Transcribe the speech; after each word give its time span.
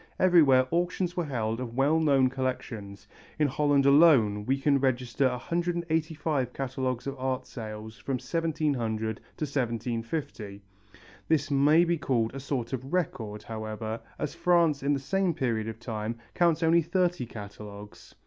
Everywhere 0.17 0.65
auctions 0.71 1.15
were 1.15 1.25
held 1.25 1.59
of 1.59 1.75
well 1.75 1.99
known 1.99 2.27
collections; 2.27 3.07
in 3.37 3.47
Holland 3.47 3.85
alone 3.85 4.47
we 4.47 4.59
can 4.59 4.79
register 4.79 5.29
185 5.29 6.53
catalogues 6.53 7.05
of 7.05 7.15
art 7.19 7.45
sales 7.45 7.99
from 7.99 8.15
1700 8.15 9.17
to 9.17 9.21
1750. 9.45 10.63
This 11.27 11.51
may 11.51 11.83
be 11.83 11.99
called 11.99 12.33
a 12.33 12.39
sort 12.39 12.73
of 12.73 12.91
record, 12.91 13.43
however, 13.43 14.01
as 14.17 14.33
France 14.33 14.81
in 14.81 14.93
the 14.93 14.99
same 14.99 15.35
period 15.35 15.67
of 15.67 15.79
time 15.79 16.15
counts 16.33 16.63
only 16.63 16.81
thirty 16.81 17.27
catalogues. 17.27 18.15